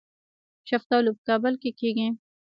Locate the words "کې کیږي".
1.61-2.07